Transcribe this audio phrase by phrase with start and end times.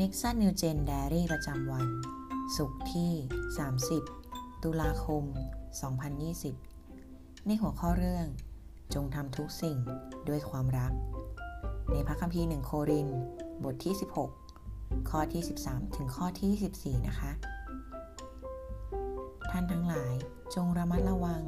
[0.00, 1.88] Nexus New Gen Diary ประจำวัน
[2.56, 3.12] ศุกร์ที่
[3.86, 5.24] 30 ตุลาคม
[6.50, 8.26] 2020 ในหัวข้อเรื่อง
[8.94, 9.78] จงทำทุกสิ่ง
[10.28, 10.92] ด้วยความรัก
[11.92, 13.08] ในพระคัมภีร์หนึ่งโคริน
[13.64, 13.94] บทที่
[14.50, 17.30] 16 ข้อที่ 13 ถึงข้อที่ 24 นะคะ
[19.50, 20.14] ท่านทั้งหลาย
[20.54, 21.42] จงระมัดระวัง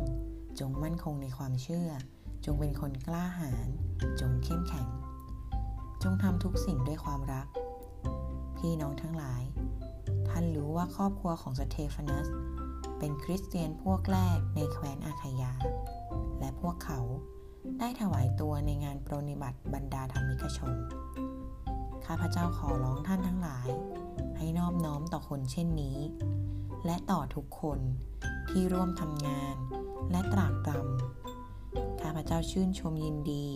[0.60, 1.88] จงมั่นคงในความเชื่อ
[2.45, 3.69] จงเป็นคนกล้าหาญ
[4.20, 4.88] จงเข้มแข็ง
[6.02, 7.48] จงทำทุกสิ่งด้วยความรัก
[8.60, 9.42] พี่น้องทั้งหลาย
[10.28, 12.27] ท่านรู้ว่าครอบครัวของสเตฟานัส
[12.98, 15.52] เป็นคริสเตียนพวกแรกในแคว้นอาคายา
[16.41, 17.00] และพวกเขา
[17.78, 20.73] ได้ถวายตัวในงานปรนิบัติบรรดาธรรมิกชน
[22.06, 23.69] ข้าพเจ้าขอร้องท่านทั้งหลาย
[24.36, 25.98] ให้นอบน้อมต่อคนเช่นนี้
[26.86, 27.78] และต่อทุกคน
[28.50, 29.56] ที่ร่วมทำงาน
[30.11, 33.47] และตรากตรำข้าพเจ้าชื่นชมยินดี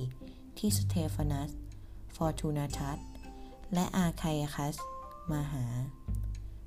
[0.59, 1.51] ที่สเตฟานัส
[2.15, 2.99] ฟอร์ตูนาทัส
[3.75, 4.77] และอาคายคัส
[5.31, 5.67] มาหา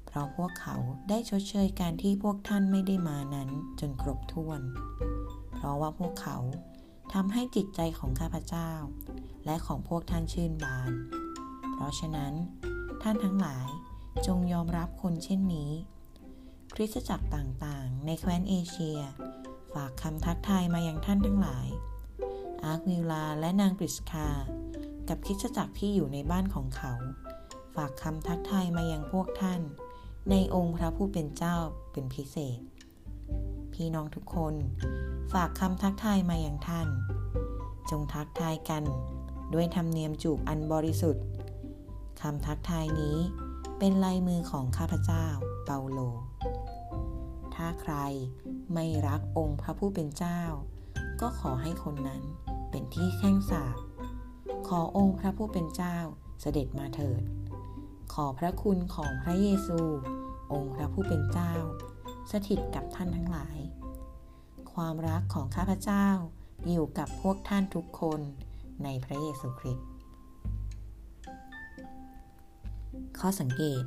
[0.05, 0.75] เพราะพวกเขา
[1.09, 3.49] ได้ชดเชยการที่พวกท่านไม่ได้มานั้น
[3.79, 4.61] จนครบถ้วน
[5.53, 6.37] เพราะว่าพวกเขา
[7.13, 8.71] ทำให้จิตใจของข้าพเจ้า
[9.45, 10.91] และของพวกท่านชื่นบาน
[11.73, 12.33] เพราะฉะนั้น
[13.03, 13.67] ท่านทั้งหลาย
[14.27, 15.71] จงยอมรับคนเช่นนี้
[16.73, 18.99] คริสตจักรต่างๆ ในแคว้นเอเชีย
[19.73, 21.67] ฝากคำทักทายมายังท่านทั้งหลาย
[22.63, 24.29] อาร์ควิลลาและนางปริสคา
[25.09, 26.93] กับคริสตจักรที่อยู่ในบ้านของเขา
[27.81, 29.61] ฝากคำทักทายมายังพวกท่าน
[30.29, 31.57] ในองค์พระผู้เป็นเจ้า
[31.91, 32.59] เป็นพิเศษ
[33.73, 34.53] พี่น้องทุกคน
[35.33, 36.87] ฝากคำทักทายมายังท่าน
[37.89, 38.83] จงทักทายกัน
[39.53, 41.25] ด้วยธรรมเนียมจูบอันบริสุทธิ์
[42.21, 43.17] คำทักทายนี้
[43.79, 45.25] เป็นลายมือของข้าพเจ้า
[45.65, 45.99] เปาโล
[47.55, 47.93] ถ้าใคร
[48.73, 50.41] ไม่รักองค์พระผู้เป็นเจ้า
[51.21, 52.21] ก็ขอให้คนนั้น
[52.69, 53.77] เป็นที่แข้งสาบ
[54.67, 55.97] ขอองค์พระผู้เป็นเจ้า
[56.41, 57.21] เสด็จมาเถิด
[58.23, 59.79] อพระคุณของพระเยซู
[60.51, 61.53] องค์พระผู้เป็นเจ้า
[62.31, 63.57] สถิตกับท่านทั้งหลาย
[64.73, 66.07] ความรักของข้าพเจ้า
[66.67, 68.19] อยู่กับพวกท่านทุกคน
[68.83, 69.87] ในพระเยซูคริสต์
[73.19, 73.83] ข้อสังเกต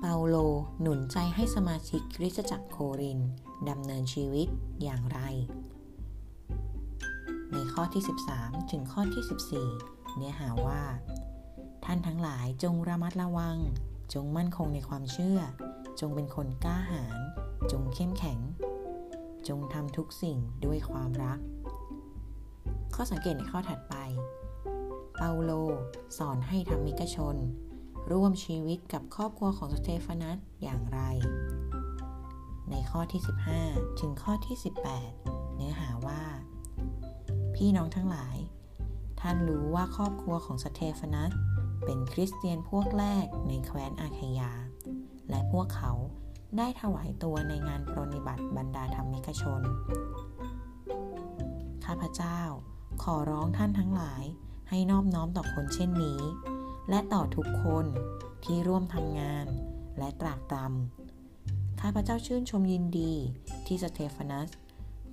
[0.00, 0.36] เปาโล
[0.80, 3.20] หนุนใจให้สมาชิกคริสตจักรโคริน
[3.68, 4.48] ดำเนินชีวิต
[4.82, 5.20] อย่างไร
[7.52, 8.02] ในข้อที่
[8.36, 9.24] 13 ถึงข้อที่
[9.70, 10.82] 14 เนื้อหาว่า
[11.84, 13.58] ท่านทั้งหลายจงระมัดระวัง
[14.14, 15.38] จงมั่นคงในความเชื่อ
[16.00, 17.18] จงเป็นคนกล้าหาญ
[17.72, 18.38] จงเข้มแข็ง
[19.48, 21.38] จงทำทุกสิ่งด้วยความรัก
[22.94, 23.94] ข้อสังเกตในข้อถัดไป
[25.16, 25.52] เปาโล
[26.18, 27.36] สอนให้ธรรมิกชน
[28.12, 31.00] ร่วมชีวิตกับครอบครัวของสเตฟานัสอย่างไร
[32.70, 33.20] ในข้อที่
[33.60, 34.56] 15 ถึงข้อที่
[35.06, 36.22] 18 เนื้อหาว่า
[37.54, 38.36] พี่น้องทั้งหลาย
[39.20, 41.32] ท่านรู้ว่าครอบครัวของสเตฟานัส
[41.84, 44.52] เป็นคริสเตียนพวกแรกในแคว้นอาคยา
[45.30, 45.92] และพวกเขา
[46.58, 49.62] ได้ถวายตัวในงานปรนิบัติบรรดาธรรมิกชน
[51.84, 52.40] ข้าพเจ้า
[53.02, 54.24] ขอร้องท่านทั้งหลาย
[54.68, 56.20] ให้นอบน้อมต่อคนเช่นนี้
[56.90, 57.86] และต่อทุกคน
[58.44, 59.46] ที่ร่วมทำงาน
[59.98, 63.12] และตรากตรำข้าพเจ้าชื่นชมยินดี
[63.66, 64.48] ที่สเตฟานัส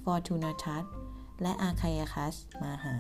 [0.03, 0.85] ฟอร์ตูนาทัส
[1.41, 2.97] และอาคายคัสมาหา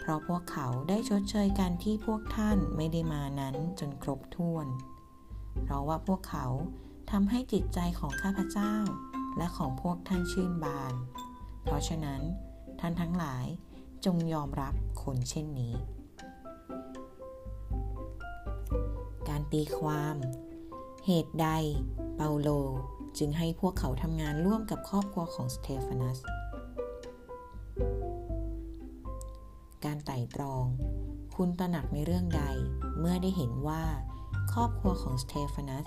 [0.00, 4.66] เพราะพวกเขาได้ชดเชยการที่พวกท่านไม่ได้มานั้นจนครบถ้วน
[5.62, 6.46] เพราะว่าพวกเขา
[7.10, 8.74] ทำให้จิตใจของข้าพเจ้า
[9.36, 10.94] และของพวกท่านชื่นบาน
[11.64, 12.20] เพราะฉะนั้น
[12.80, 13.46] ท่านทั้งหลาย
[14.04, 15.74] จงยอมรับคนเช่นนี้
[19.28, 20.16] การตีความ
[21.06, 21.48] เหตุใด
[22.16, 22.48] เปาโล
[23.18, 26.18] จึงให้พวกเขาทำงานร่วมกับครอบครัวของสเตฟานัส
[29.84, 30.64] การไต่ตรอง
[31.36, 32.42] คุณตระหนักในเรื่องใด
[32.98, 33.84] เมื่อได้เห็นว่า
[34.52, 35.84] ครอบครัวของสเตฟานัส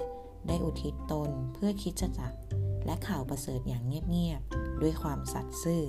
[0.48, 2.38] ได้อุทิศตนเพื่อคิดจะจักร
[2.86, 5.84] และข่าวประเสริฐอย่างเงียบๆ ด้วยความสัตย์ซื่อ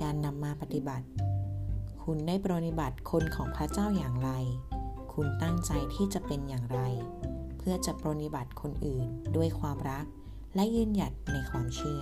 [0.00, 1.06] การนำมาปฏิบัติ
[2.04, 4.30] คุณได้ปรนิบัติคนของพระเจ้าอย่างไร
[5.14, 6.80] คุณตั้งใจที่จะเป็นอย่างไร
[7.58, 9.06] เพื่อจะปรนิบัติคนอื่น
[9.36, 10.06] ด้วยความรัก
[10.54, 12.00] และยืนหยัดในความเชื่อ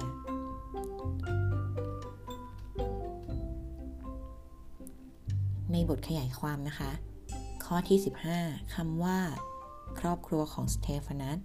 [5.91, 6.91] บทขยายความนะคะ
[7.65, 7.99] ข้อที่
[8.37, 9.19] 15คำว่า
[10.01, 11.39] ครอบครัวของสเตฟานัส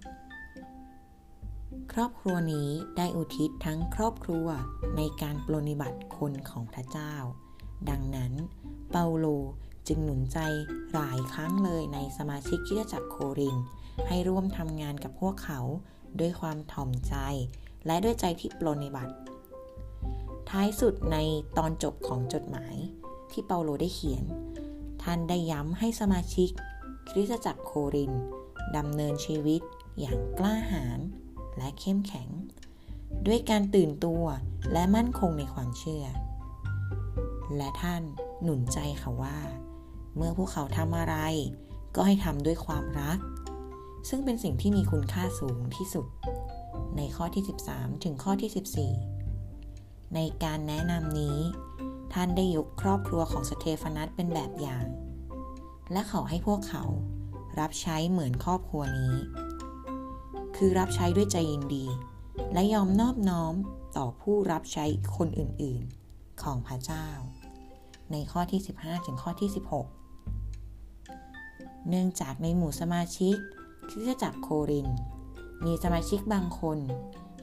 [1.92, 4.46] ครอบครัวนี้ได้อุทิศทั้งครอบครัว
[4.96, 7.14] ในการปรนิบัติคนของพระเจ้า
[7.90, 8.32] ดังนั้น
[8.90, 9.26] เปาโล
[9.88, 10.38] จึงหนุนใจ
[10.92, 13.56] หลายครั้งเลยในสมาชิกคริสตจักรโคริน
[14.08, 15.60] ให้ร่วมทำงานกับพวกเขา
[16.20, 17.14] ด้วยความถ่อมใจ
[17.86, 19.14] และด้วยใจที่ปรนิบัติ
[20.50, 21.16] ท้ายสุดใน
[21.58, 22.76] ตอนจบของจดหมาย
[23.32, 24.24] ที่เปาโลได้เขียน
[25.02, 26.50] ท่านได้ย้ำให้สมาชิก
[27.08, 28.12] คริสตจักรโคริน
[28.76, 29.60] ดำเนินชีวิต
[30.00, 31.00] อย่างกล้าหาญ
[31.56, 32.28] และเข้มแข็ง
[33.26, 34.24] ด้วยการตื่นตัว
[34.72, 36.04] และมั่นคงในความเชื่อ
[37.56, 38.02] และท่าน
[38.42, 39.38] หนุนใจเขาว่า
[40.16, 41.16] เมื่อพวกเขาทำอะไร
[41.94, 43.18] ก็ให้ทำด้วยความรัก
[44.08, 46.06] ซึ่งเป็นสิ่งที่มีคุณค่าสูงที่สุด
[46.96, 51.38] ในข้อที่ 13 ถึงข้อที่ 14 ในการแนะนำนี้
[52.12, 54.86] ท่านได้ยกครอบครัวของสเตฟานัสเป็นแบบอย่าง
[55.92, 56.84] และขอให้พวกเขา
[57.60, 59.14] รับใช้เหมือนครอบครัวนี้
[60.56, 61.86] คือรับใช้ด้วยใจยินดี
[62.52, 63.54] และยอมนอบน้อม
[63.96, 64.84] ต่อผู้รับใช้
[65.16, 67.08] คนอื่นๆ ของพระเจ้า
[68.12, 69.50] ในข้อที่ 15 ถึงข้อที่
[70.66, 73.36] 16 เนื่องจากในหมู่สมาชิก
[73.90, 74.88] คริสตจักรโคริน
[75.64, 76.78] มีสมาชิกบางคน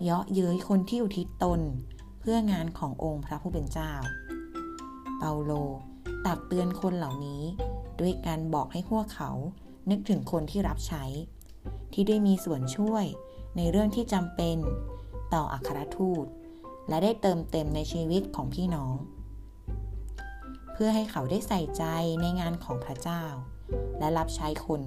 [0.04, 1.62] เยาะเย้ยคนที่อุทิศตน
[2.20, 3.94] เพื่องานขององค์พระผู้เป็นเจ้า
[5.18, 5.52] เปาโล
[6.26, 7.42] ตักเตือนคนเหล่านี้
[8.00, 9.32] ด้วยการบอกให้พวกเขา
[9.90, 11.04] นึกถึงคนที่รับใช้
[11.94, 13.06] ที่ได้มีส่วนช่วย
[13.58, 14.58] ในเรื่องที่จำเป็น
[15.34, 16.26] ต่ออัครทูต
[16.90, 18.96] และได้เติมเต็มในชีวิตของพี่น้อง
[20.74, 21.84] เพื่อให้เขาได้ใส่ใจ
[22.22, 23.24] ในงานของพระเจ้า
[24.00, 24.82] และรับใช้คน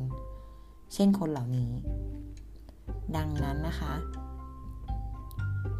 [0.94, 1.72] เช่นคนเหล่านี้
[3.16, 3.94] ดังนั้นนะคะ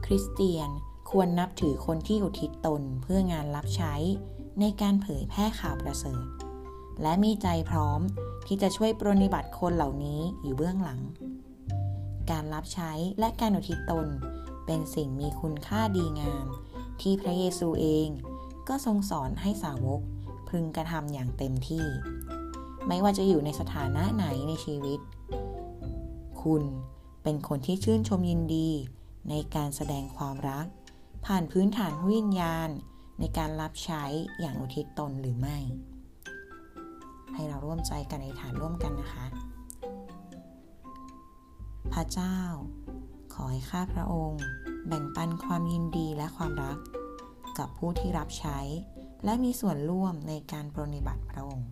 [0.05, 0.71] คริสเตียน
[1.11, 3.95] ควรนับถือคนที่อุทิศตนเพื่องานรับใช้
[4.61, 6.25] ในการเผยแพร่ข่าวประเสริฐ
[7.03, 8.01] และมีใจพร้อม
[8.47, 11.01] ที่จะช่วยปรนิบัติคนเหล่านี้อยู่เบื้องหลัง
[12.31, 14.07] การรับใช้และการอุทิศตน
[14.67, 16.47] เป็นสิ่งมีคุณค่าดีงาม
[17.01, 18.09] ที่พระเยซูเอง
[18.69, 20.01] ก็ทรงสอนให้สาวก
[20.49, 21.87] พึงกระทำอย่างเต็มที่
[22.89, 25.01] ไม่ว่าจะอยู่ในสถานะไหนในชีวิต
[26.43, 26.63] คุณ
[27.23, 28.71] เป็นคนที่ชื่นชมยินดี
[29.29, 30.67] ในการแสดงความรัก
[31.25, 32.71] ผ่านพื้นฐานวิญญาณ
[33.19, 34.05] ในการรับใช้
[34.41, 35.59] อย่างอุทิศตนหรือไม่
[37.35, 39.27] ให้เราร่วมใจกันในฐานร่วมกันนะคะ
[41.93, 42.39] พระเจ้า
[43.33, 44.45] ขอให้ข้าพระองค์
[44.87, 46.79] แบ่งปันความยินดีและความรัก
[47.59, 48.59] กับผู้ที่รับใช้
[49.25, 51.69] และมีส่วนร่วมในการปรนิบัติพระองค์